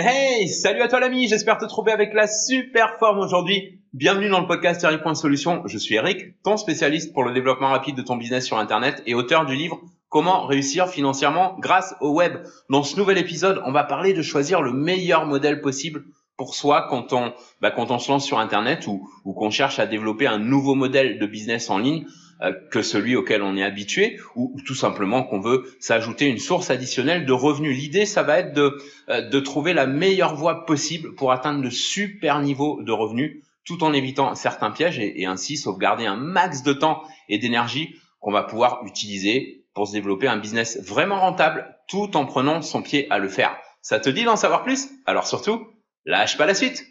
[0.00, 3.80] Hey, salut à toi l'ami, j'espère te trouver avec la super forme aujourd'hui.
[3.92, 5.62] Bienvenue dans le podcast Solution.
[5.66, 9.14] Je suis Eric, ton spécialiste pour le développement rapide de ton business sur Internet et
[9.14, 12.34] auteur du livre Comment réussir financièrement grâce au web.
[12.70, 16.04] Dans ce nouvel épisode, on va parler de choisir le meilleur modèle possible
[16.36, 19.80] pour soi quand on, bah, quand on se lance sur Internet ou, ou qu'on cherche
[19.80, 22.06] à développer un nouveau modèle de business en ligne.
[22.40, 26.70] Euh, que celui auquel on est habitué, ou, tout simplement qu'on veut s'ajouter une source
[26.70, 27.76] additionnelle de revenus.
[27.76, 31.70] L'idée, ça va être de, euh, de trouver la meilleure voie possible pour atteindre de
[31.70, 36.62] super niveaux de revenus, tout en évitant certains pièges et, et ainsi sauvegarder un max
[36.62, 41.76] de temps et d'énergie qu'on va pouvoir utiliser pour se développer un business vraiment rentable,
[41.88, 43.56] tout en prenant son pied à le faire.
[43.82, 44.90] Ça te dit d'en savoir plus?
[45.06, 45.66] Alors surtout,
[46.04, 46.86] lâche pas la suite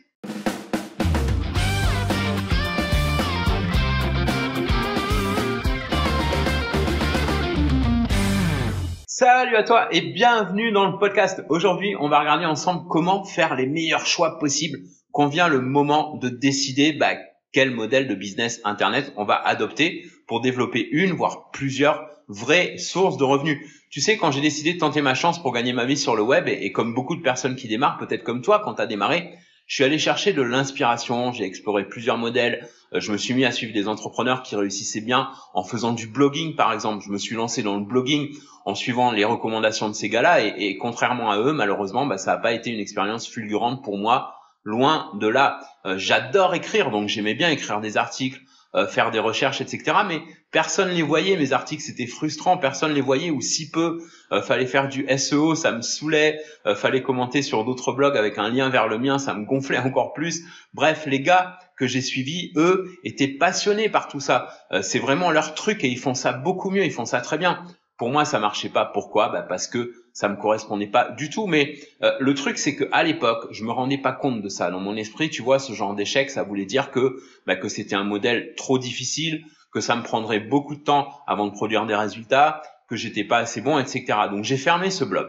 [9.19, 11.43] Salut à toi et bienvenue dans le podcast.
[11.49, 14.77] Aujourd'hui, on va regarder ensemble comment faire les meilleurs choix possibles
[15.11, 17.15] quand vient le moment de décider bah,
[17.51, 23.17] quel modèle de business internet on va adopter pour développer une voire plusieurs vraies sources
[23.17, 23.57] de revenus.
[23.89, 26.21] Tu sais, quand j'ai décidé de tenter ma chance pour gagner ma vie sur le
[26.21, 29.31] web et, comme beaucoup de personnes qui démarrent, peut-être comme toi quand tu as démarré,
[29.65, 33.51] je suis allé chercher de l'inspiration, j'ai exploré plusieurs modèles, je me suis mis à
[33.51, 37.03] suivre des entrepreneurs qui réussissaient bien en faisant du blogging par exemple.
[37.05, 38.29] Je me suis lancé dans le blogging
[38.65, 42.37] en suivant les recommandations de ces gars-là et, contrairement à eux, malheureusement, bah, ça n'a
[42.37, 44.33] pas été une expérience fulgurante pour moi.
[44.63, 48.41] Loin de là, euh, j'adore écrire, donc j'aimais bien écrire des articles,
[48.75, 49.99] euh, faire des recherches, etc.
[50.05, 50.21] Mais
[50.51, 54.01] personne les voyait, mes articles, c'était frustrant, personne les voyait ou si peu.
[54.33, 56.39] Euh, fallait faire du SEO, ça me saoulait.
[56.65, 59.77] Euh, fallait commenter sur d'autres blogs avec un lien vers le mien, ça me gonflait
[59.77, 60.43] encore plus.
[60.73, 64.49] Bref, les gars que j'ai suivis, eux, étaient passionnés par tout ça.
[64.81, 67.63] c'est vraiment leur truc et ils font ça beaucoup mieux, ils font ça très bien.
[67.97, 68.85] Pour moi, ça marchait pas.
[68.85, 69.29] Pourquoi?
[69.29, 71.47] Bah Parce que ça me correspondait pas du tout.
[71.47, 74.69] Mais euh, le truc, c'est que à l'époque, je me rendais pas compte de ça.
[74.69, 77.95] Dans mon esprit, tu vois, ce genre d'échec, ça voulait dire que bah, que c'était
[77.95, 81.95] un modèle trop difficile, que ça me prendrait beaucoup de temps avant de produire des
[81.95, 84.05] résultats, que j'étais pas assez bon, etc.
[84.29, 85.27] Donc j'ai fermé ce blog.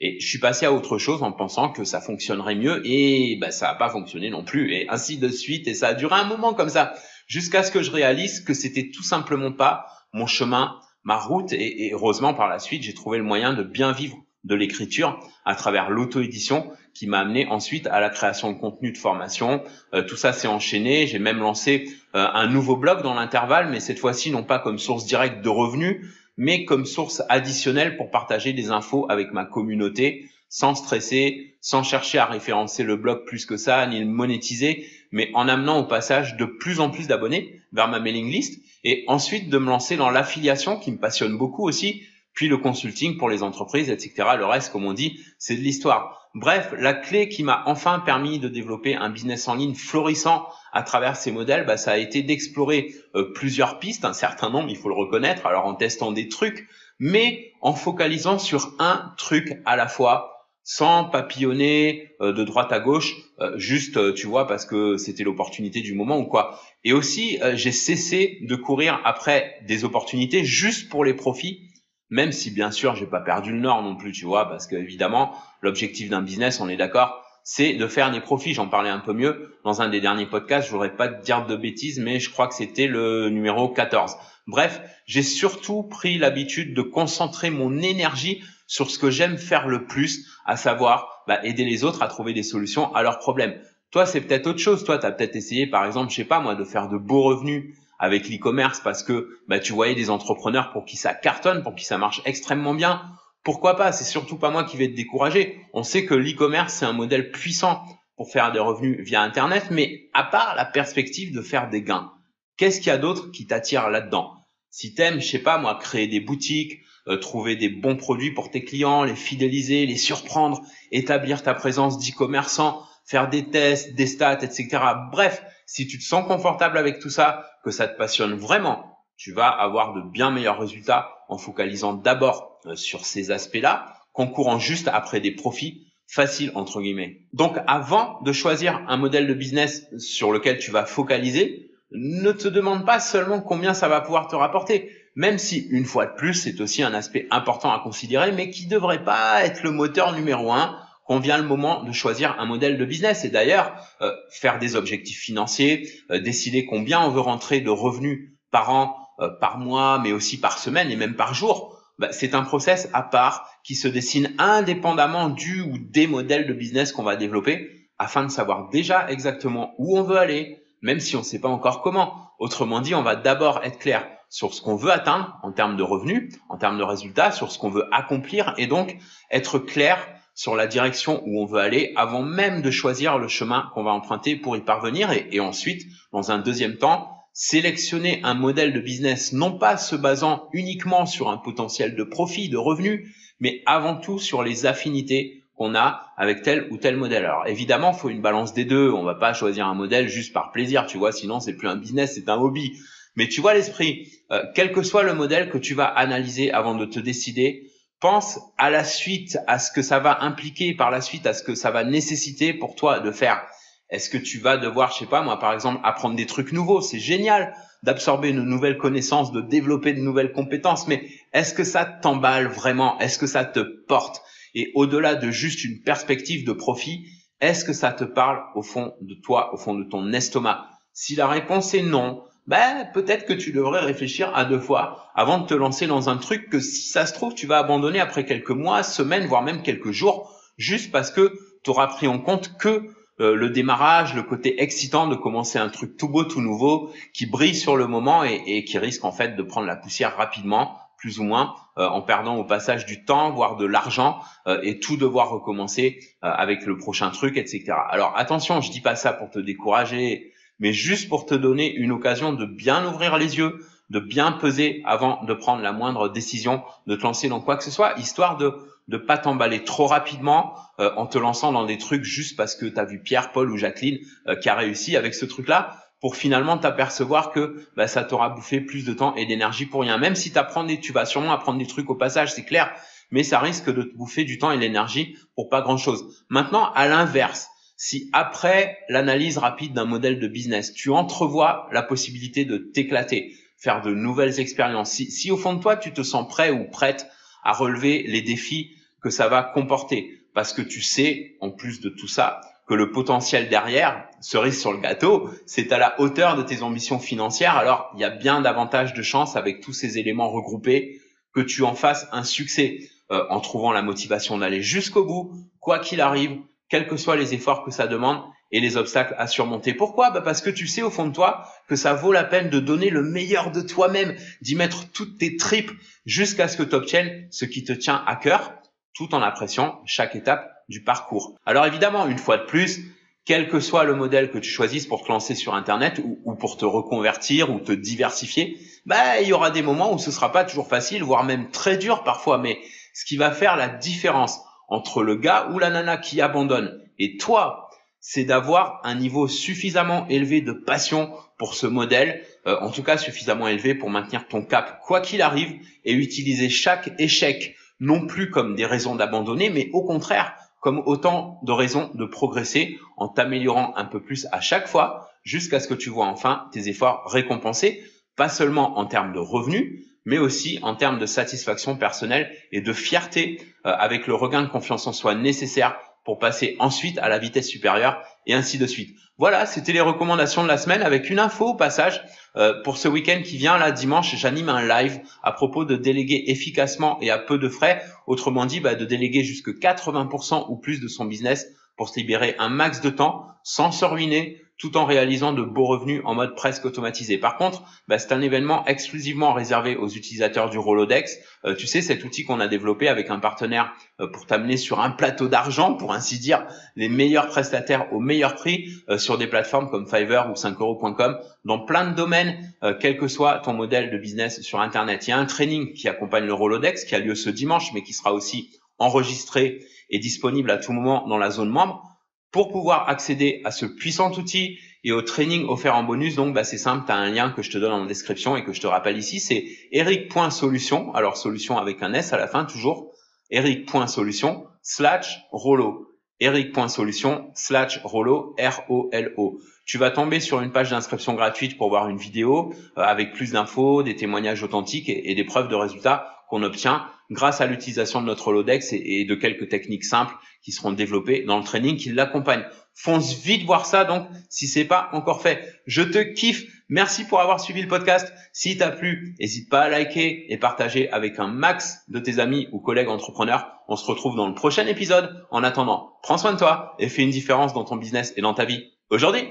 [0.00, 3.50] Et je suis passé à autre chose en pensant que ça fonctionnerait mieux et bah,
[3.50, 6.24] ça n'a pas fonctionné non plus et ainsi de suite et ça a duré un
[6.24, 6.92] moment comme ça
[7.26, 11.90] jusqu'à ce que je réalise que c'était tout simplement pas mon chemin ma route et,
[11.94, 15.88] heureusement par la suite j'ai trouvé le moyen de bien vivre de l'écriture à travers
[15.88, 19.62] l'auto-édition qui m'a amené ensuite à la création de contenu de formation.
[19.92, 21.06] Euh, tout ça s'est enchaîné.
[21.06, 24.78] J'ai même lancé euh, un nouveau blog dans l'intervalle, mais cette fois-ci non pas comme
[24.78, 30.28] source directe de revenus, mais comme source additionnelle pour partager des infos avec ma communauté
[30.48, 35.30] sans stresser, sans chercher à référencer le blog plus que ça, ni le monétiser, mais
[35.34, 39.50] en amenant au passage de plus en plus d'abonnés vers ma mailing list et ensuite
[39.50, 42.02] de me lancer dans l'affiliation qui me passionne beaucoup aussi,
[42.32, 44.12] puis le consulting pour les entreprises, etc.
[44.38, 46.25] Le reste, comme on dit, c'est de l'histoire.
[46.36, 50.82] Bref, la clé qui m'a enfin permis de développer un business en ligne florissant à
[50.82, 54.76] travers ces modèles, bah, ça a été d'explorer euh, plusieurs pistes, un certain nombre, il
[54.76, 59.76] faut le reconnaître, alors en testant des trucs, mais en focalisant sur un truc à
[59.76, 64.98] la fois, sans papillonner euh, de droite à gauche, euh, juste, tu vois, parce que
[64.98, 66.60] c'était l'opportunité du moment ou quoi.
[66.84, 71.62] Et aussi, j'ai cessé de courir après des opportunités juste pour les profits,
[72.10, 74.76] même si bien sûr, j'ai pas perdu le nord non plus, tu vois, parce que
[74.76, 78.54] évidemment, l'objectif d'un business, on est d'accord, c'est de faire des profits.
[78.54, 80.66] J'en parlais un peu mieux dans un des derniers podcasts.
[80.66, 84.16] Je voudrais pas te dire de bêtises, mais je crois que c'était le numéro 14.
[84.48, 89.86] Bref, j'ai surtout pris l'habitude de concentrer mon énergie sur ce que j'aime faire le
[89.86, 93.60] plus, à savoir bah, aider les autres à trouver des solutions à leurs problèmes.
[93.92, 94.84] Toi, c'est peut-être autre chose.
[94.84, 97.22] Toi, tu as peut-être essayé, par exemple, je sais pas moi, de faire de beaux
[97.22, 101.74] revenus avec l'e-commerce parce que bah, tu voyais des entrepreneurs pour qui ça cartonne, pour
[101.74, 103.02] qui ça marche extrêmement bien.
[103.42, 103.92] Pourquoi pas?
[103.92, 105.60] C'est surtout pas moi qui vais te décourager.
[105.72, 107.84] On sait que l'e-commerce, c'est un modèle puissant
[108.16, 112.12] pour faire des revenus via Internet, mais à part la perspective de faire des gains,
[112.56, 114.32] qu'est-ce qu'il y a d'autre qui t'attire là-dedans?
[114.70, 118.50] Si t'aimes, je sais pas moi, créer des boutiques, euh, trouver des bons produits pour
[118.50, 124.42] tes clients, les fidéliser, les surprendre, établir ta présence d'e-commerçant, faire des tests, des stats,
[124.42, 124.68] etc.
[125.12, 129.32] Bref, si tu te sens confortable avec tout ça, que ça te passionne vraiment, tu
[129.32, 134.88] vas avoir de bien meilleurs résultats en focalisant d'abord euh, sur ces aspects-là, concourant juste
[134.88, 137.22] après des profits faciles entre guillemets.
[137.32, 142.48] Donc avant de choisir un modèle de business sur lequel tu vas focaliser, ne te
[142.48, 146.34] demande pas seulement combien ça va pouvoir te rapporter, même si une fois de plus
[146.34, 150.52] c'est aussi un aspect important à considérer, mais qui devrait pas être le moteur numéro
[150.52, 153.24] un quand vient le moment de choisir un modèle de business.
[153.24, 158.32] Et d'ailleurs, euh, faire des objectifs financiers, euh, décider combien on veut rentrer de revenus
[158.50, 158.96] par an,
[159.40, 163.02] par mois, mais aussi par semaine et même par jour, bah, c'est un process à
[163.02, 168.24] part qui se dessine indépendamment du ou des modèles de business qu'on va développer afin
[168.24, 171.80] de savoir déjà exactement où on veut aller, même si on ne sait pas encore
[171.80, 172.30] comment.
[172.38, 175.82] Autrement dit, on va d'abord être clair sur ce qu'on veut atteindre en termes de
[175.82, 178.98] revenus, en termes de résultats, sur ce qu'on veut accomplir et donc
[179.30, 180.06] être clair
[180.36, 183.90] sur la direction où on veut aller avant même de choisir le chemin qu'on va
[183.90, 188.80] emprunter pour y parvenir et, et ensuite, dans un deuxième temps, sélectionner un modèle de
[188.80, 193.96] business non pas se basant uniquement sur un potentiel de profit, de revenus, mais avant
[193.96, 197.24] tout sur les affinités qu'on a avec tel ou tel modèle.
[197.24, 198.90] Alors évidemment, faut une balance des deux.
[198.90, 201.76] On va pas choisir un modèle juste par plaisir, tu vois, sinon c'est plus un
[201.76, 202.72] business, c'est un hobby.
[203.16, 206.74] Mais tu vois l'esprit, euh, quel que soit le modèle que tu vas analyser avant
[206.74, 207.70] de te décider,
[208.00, 211.42] pense à la suite, à ce que ça va impliquer par la suite, à ce
[211.42, 213.42] que ça va nécessiter pour toi de faire.
[213.88, 216.80] Est-ce que tu vas devoir, je sais pas moi, par exemple, apprendre des trucs nouveaux?
[216.80, 221.84] C'est génial d'absorber de nouvelles connaissances, de développer de nouvelles compétences, mais est-ce que ça
[221.84, 222.98] t'emballe vraiment?
[222.98, 224.22] Est-ce que ça te porte?
[224.54, 227.06] Et au-delà de juste une perspective de profit,
[227.40, 230.66] est-ce que ça te parle au fond de toi, au fond de ton estomac?
[230.92, 235.38] Si la réponse est non, ben peut-être que tu devrais réfléchir à deux fois avant
[235.38, 238.24] de te lancer dans un truc que si ça se trouve tu vas abandonner après
[238.24, 241.32] quelques mois, semaines, voire même quelques jours, juste parce que
[241.64, 245.70] tu auras pris en compte que euh, le démarrage, le côté excitant de commencer un
[245.70, 249.36] truc tout beau, tout nouveau, qui brille sur le moment et, qui risque en fait
[249.36, 253.30] de prendre la poussière rapidement, plus ou moins, euh, en perdant au passage du temps,
[253.30, 257.72] voire de l'argent, euh, et tout devoir recommencer avec le prochain truc, etc.
[257.88, 261.92] Alors attention, je dis pas ça pour te décourager, mais juste pour te donner une
[261.92, 266.62] occasion de bien ouvrir les yeux, de bien peser avant de prendre la moindre décision,
[266.86, 268.52] de te lancer dans quoi que ce soit, histoire de
[268.88, 272.66] de pas t'emballer trop rapidement euh, en te lançant dans des trucs juste parce que
[272.66, 273.98] tu as vu Pierre, Paul ou Jacqueline
[274.28, 278.60] euh, qui a réussi avec ce truc-là pour finalement t'apercevoir que bah, ça t'aura bouffé
[278.60, 279.98] plus de temps et d'énergie pour rien.
[279.98, 282.70] Même si t'apprends des, tu vas sûrement apprendre des trucs au passage, c'est clair,
[283.10, 286.24] mais ça risque de te bouffer du temps et de l'énergie pour pas grand-chose.
[286.28, 292.44] Maintenant, à l'inverse, si après l'analyse rapide d'un modèle de business, tu entrevois la possibilité
[292.44, 296.26] de t'éclater, faire de nouvelles expériences, si, si au fond de toi tu te sens
[296.28, 297.06] prêt ou prête
[297.44, 300.10] à relever les défis que ça va comporter.
[300.34, 304.72] Parce que tu sais, en plus de tout ça, que le potentiel derrière, cerise sur
[304.72, 307.56] le gâteau, c'est à la hauteur de tes ambitions financières.
[307.56, 311.00] Alors, il y a bien davantage de chances avec tous ces éléments regroupés
[311.32, 312.80] que tu en fasses un succès
[313.12, 317.34] euh, en trouvant la motivation d'aller jusqu'au bout, quoi qu'il arrive, quels que soient les
[317.34, 318.22] efforts que ça demande
[318.52, 319.74] et les obstacles à surmonter.
[319.74, 320.10] Pourquoi?
[320.10, 322.60] Bah Parce que tu sais au fond de toi que ça vaut la peine de
[322.60, 325.72] donner le meilleur de toi-même, d'y mettre toutes tes tripes
[326.04, 328.54] jusqu'à ce que tu obtiennes ce qui te tient à cœur
[328.94, 331.36] tout en appréciant chaque étape du parcours.
[331.44, 332.80] Alors évidemment, une fois de plus,
[333.26, 336.56] quel que soit le modèle que tu choisisses pour te lancer sur Internet ou, pour
[336.56, 340.44] te reconvertir ou te diversifier, bah, il y aura des moments où ce sera pas
[340.44, 342.38] toujours facile, voire même très dur parfois.
[342.38, 342.58] Mais
[342.94, 346.80] ce qui va faire la différence entre le gars ou la nana qui abandonne.
[346.98, 347.70] Et toi,
[348.00, 352.96] c'est d'avoir un niveau suffisamment élevé de passion pour ce modèle, euh, en tout cas
[352.96, 358.30] suffisamment élevé pour maintenir ton cap quoi qu'il arrive et utiliser chaque échec non plus
[358.30, 363.74] comme des raisons d'abandonner, mais au contraire comme autant de raisons de progresser en t'améliorant
[363.76, 367.82] un peu plus à chaque fois jusqu'à ce que tu vois enfin tes efforts récompensés,
[368.16, 372.72] pas seulement en termes de revenus, mais aussi en termes de satisfaction personnelle et de
[372.72, 375.76] fierté euh, avec le regain de confiance en soi nécessaire
[376.06, 378.96] pour passer ensuite à la vitesse supérieure et ainsi de suite.
[379.18, 382.02] Voilà, c'était les recommandations de la semaine avec une info au passage.
[382.36, 386.24] Euh, pour ce week-end qui vient, là, dimanche, j'anime un live à propos de déléguer
[386.28, 387.82] efficacement et à peu de frais.
[388.06, 392.36] Autrement dit, bah, de déléguer jusque 80% ou plus de son business pour se libérer
[392.38, 396.34] un max de temps sans se ruiner, tout en réalisant de beaux revenus en mode
[396.34, 397.18] presque automatisé.
[397.18, 401.18] Par contre, bah, c'est un événement exclusivement réservé aux utilisateurs du Rolodex.
[401.44, 404.80] Euh, tu sais, cet outil qu'on a développé avec un partenaire euh, pour t'amener sur
[404.80, 409.26] un plateau d'argent, pour ainsi dire, les meilleurs prestataires au meilleur prix euh, sur des
[409.26, 412.36] plateformes comme Fiverr ou 5euros.com dans plein de domaines,
[412.80, 415.06] quel que soit ton modèle de business sur Internet.
[415.06, 417.82] Il y a un training qui accompagne le Rolodex qui a lieu ce dimanche, mais
[417.82, 419.60] qui sera aussi enregistré
[419.90, 421.95] et disponible à tout moment dans la zone membre.
[422.32, 426.44] Pour pouvoir accéder à ce puissant outil et au training offert en bonus, donc bah,
[426.44, 428.60] c'est simple, tu as un lien que je te donne en description et que je
[428.60, 432.92] te rappelle ici, c'est eric.solution, alors solution avec un S à la fin toujours,
[433.30, 435.88] eric.solution slash rollo,
[436.20, 439.40] eric.solution slash rollo, R-O-L-O.
[439.64, 443.32] Tu vas tomber sur une page d'inscription gratuite pour voir une vidéo euh, avec plus
[443.32, 448.06] d'infos, des témoignages authentiques et, des preuves de résultats qu'on obtient grâce à l'utilisation de
[448.06, 450.14] notre Lodex et, de quelques techniques simples
[450.46, 452.44] qui seront développées dans le training qui l'accompagne.
[452.72, 455.60] Fonce vite voir ça donc si c'est pas encore fait.
[455.66, 456.44] Je te kiffe.
[456.68, 458.12] Merci pour avoir suivi le podcast.
[458.32, 462.46] Si t'a plu, n'hésite pas à liker et partager avec un max de tes amis
[462.52, 463.50] ou collègues entrepreneurs.
[463.66, 465.26] On se retrouve dans le prochain épisode.
[465.32, 468.34] En attendant, prends soin de toi et fais une différence dans ton business et dans
[468.34, 469.24] ta vie aujourd'hui.